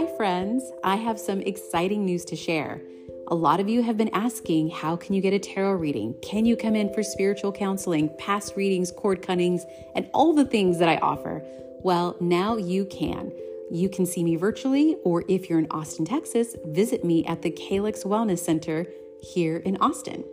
[0.00, 0.64] Hi, friends.
[0.82, 2.80] I have some exciting news to share.
[3.28, 6.14] A lot of you have been asking how can you get a tarot reading?
[6.22, 10.78] Can you come in for spiritual counseling, past readings, cord cuttings, and all the things
[10.78, 11.42] that I offer?
[11.84, 13.30] Well, now you can.
[13.70, 17.50] You can see me virtually, or if you're in Austin, Texas, visit me at the
[17.50, 18.86] Calyx Wellness Center
[19.20, 20.24] here in Austin.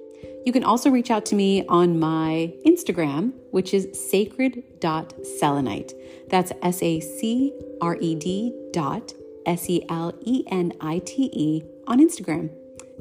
[0.45, 5.93] You can also reach out to me on my Instagram, which is sacred.selenite.
[6.29, 9.11] That's S A C R E D dot
[9.47, 12.51] S E L E N I T E on Instagram.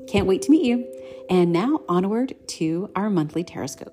[0.07, 0.87] Can't wait to meet you.
[1.29, 3.93] And now onward to our monthly Tarotscope.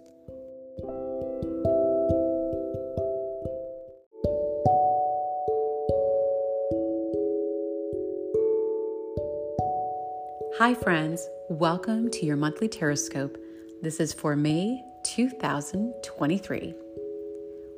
[10.59, 11.27] Hi, friends.
[11.49, 13.35] Welcome to your monthly Tarotscope.
[13.81, 16.83] This is for May 2023.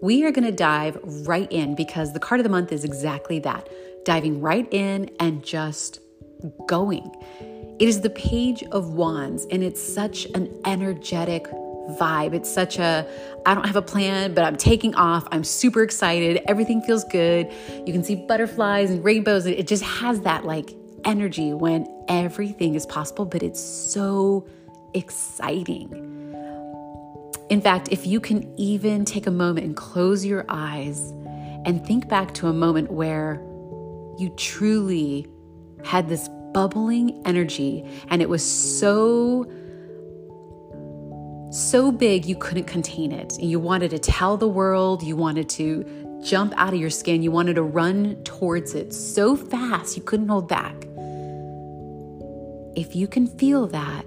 [0.05, 3.39] We are going to dive right in because the card of the month is exactly
[3.39, 3.67] that
[4.05, 5.99] diving right in and just
[6.67, 7.11] going.
[7.79, 11.45] It is the Page of Wands, and it's such an energetic
[11.99, 12.35] vibe.
[12.35, 13.07] It's such a,
[13.47, 15.27] I don't have a plan, but I'm taking off.
[15.31, 16.39] I'm super excited.
[16.47, 17.51] Everything feels good.
[17.87, 19.47] You can see butterflies and rainbows.
[19.47, 24.47] It just has that like energy when everything is possible, but it's so
[24.93, 26.24] exciting.
[27.49, 31.11] In fact, if you can even take a moment and close your eyes
[31.65, 33.35] and think back to a moment where
[34.17, 35.27] you truly
[35.83, 39.45] had this bubbling energy and it was so
[41.51, 43.33] so big you couldn't contain it.
[43.39, 45.85] And you wanted to tell the world you wanted to
[46.23, 50.27] jump out of your skin you wanted to run towards it so fast you couldn't
[50.27, 50.75] hold back.
[52.75, 54.05] If you can feel that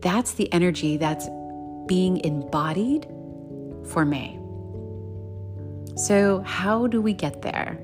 [0.00, 1.28] that's the energy that's
[1.88, 3.06] being embodied
[3.84, 4.38] for May.
[5.96, 7.76] So, how do we get there?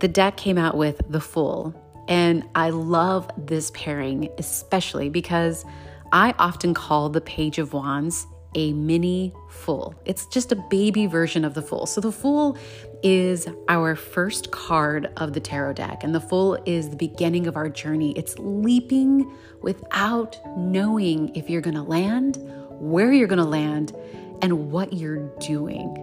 [0.00, 1.74] The deck came out with the Fool,
[2.08, 5.64] and I love this pairing, especially because
[6.12, 9.94] I often call the Page of Wands a mini Fool.
[10.04, 11.86] It's just a baby version of the Fool.
[11.86, 12.56] So, the Fool
[13.02, 17.56] is our first card of the tarot deck, and the Fool is the beginning of
[17.56, 18.12] our journey.
[18.16, 19.30] It's leaping
[19.62, 22.38] without knowing if you're gonna land,
[22.78, 23.94] where you're gonna land,
[24.42, 25.96] and what you're doing.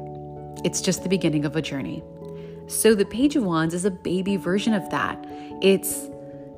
[0.63, 2.03] It's just the beginning of a journey.
[2.67, 5.25] So the Page of Wands is a baby version of that.
[5.61, 6.09] It's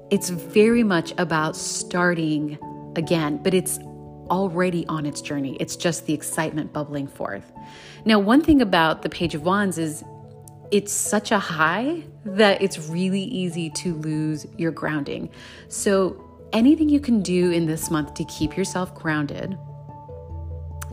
[0.09, 2.57] it's very much about starting
[2.95, 3.79] again, but it's
[4.29, 5.57] already on its journey.
[5.59, 7.51] It's just the excitement bubbling forth.
[8.05, 10.03] Now, one thing about the Page of Wands is
[10.71, 15.29] it's such a high that it's really easy to lose your grounding.
[15.67, 19.57] So, anything you can do in this month to keep yourself grounded,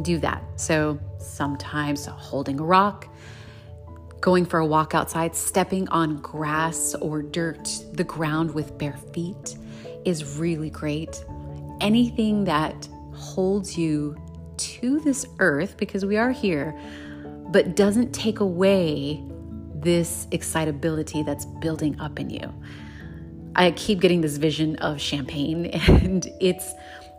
[0.03, 0.43] do that.
[0.57, 3.09] So, sometimes holding a rock,
[4.21, 9.57] going for a walk outside, stepping on grass or dirt, the ground with bare feet
[10.05, 11.23] is really great.
[11.81, 14.17] Anything that holds you
[14.57, 16.79] to this earth, because we are here,
[17.51, 19.23] but doesn't take away
[19.75, 22.53] this excitability that's building up in you.
[23.55, 26.73] I keep getting this vision of champagne, and it's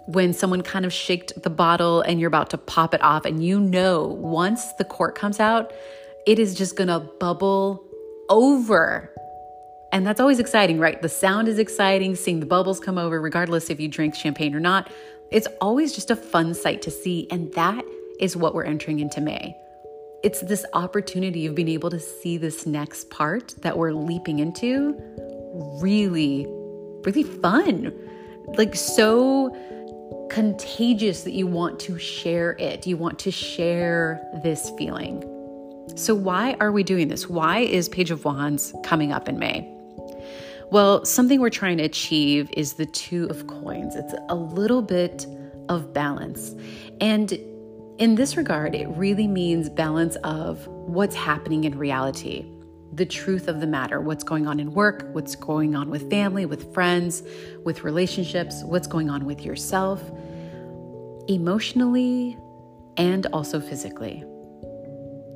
[0.08, 3.44] when someone kind of shaked the bottle and you're about to pop it off, and
[3.44, 5.74] you know once the cork comes out,
[6.26, 7.84] it is just gonna bubble
[8.30, 9.12] over.
[9.92, 11.02] And that's always exciting, right?
[11.02, 14.60] The sound is exciting, seeing the bubbles come over, regardless if you drink champagne or
[14.60, 14.92] not.
[15.32, 17.28] It's always just a fun sight to see.
[17.32, 17.84] And that
[18.20, 19.56] is what we're entering into May
[20.24, 24.96] it's this opportunity of being able to see this next part that we're leaping into
[25.82, 26.46] really,
[27.04, 27.94] really fun.
[28.58, 29.56] Like, so
[30.30, 32.88] contagious that you want to share it.
[32.88, 35.24] You want to share this feeling.
[35.96, 37.30] So, why are we doing this?
[37.30, 39.74] Why is Page of Wands coming up in May?
[40.70, 43.96] Well, something we're trying to achieve is the Two of Coins.
[43.96, 45.26] It's a little bit
[45.70, 46.56] of balance.
[47.00, 47.32] And
[48.00, 52.52] in this regard, it really means balance of what's happening in reality,
[52.92, 56.46] the truth of the matter, what's going on in work, what's going on with family,
[56.46, 57.24] with friends,
[57.64, 60.04] with relationships, what's going on with yourself,
[61.30, 62.38] emotionally,
[62.98, 64.22] and also physically.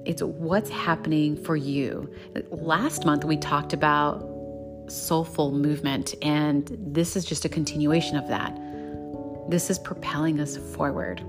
[0.05, 2.13] It's what's happening for you.
[2.49, 4.27] Last month, we talked about
[4.87, 8.57] soulful movement, and this is just a continuation of that.
[9.49, 11.23] This is propelling us forward.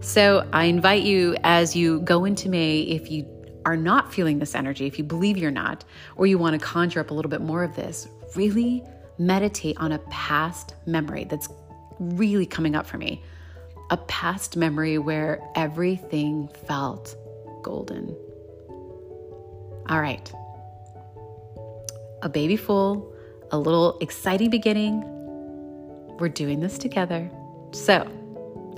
[0.00, 3.26] So I invite you as you go into May, if you
[3.64, 5.84] are not feeling this energy, if you believe you're not,
[6.16, 8.84] or you want to conjure up a little bit more of this, really
[9.18, 11.48] meditate on a past memory that's
[11.98, 13.22] really coming up for me.
[13.90, 17.16] A past memory where everything felt
[17.62, 18.16] golden.
[19.88, 20.30] All right.
[22.22, 23.12] A baby fool,
[23.50, 25.02] a little exciting beginning.
[26.18, 27.30] We're doing this together.
[27.72, 28.10] So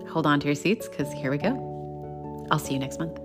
[0.08, 2.46] hold on to your seats because here we go.
[2.50, 3.16] I'll see you next month.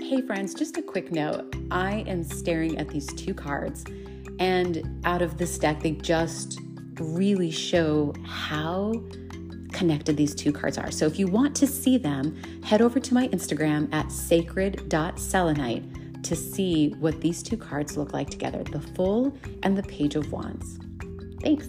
[0.00, 1.54] Hey, friends, just a quick note.
[1.70, 3.84] I am staring at these two cards,
[4.38, 6.60] and out of this deck, they just
[6.98, 8.92] really show how
[9.72, 10.90] connected these two cards are.
[10.90, 16.36] So if you want to see them, head over to my Instagram at sacred.selenite to
[16.36, 20.78] see what these two cards look like together the Fool and the Page of Wands.
[21.42, 21.68] Thanks.